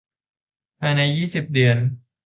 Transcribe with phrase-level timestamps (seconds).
[0.79, 1.77] ภายใน ยี่สิบ เดือน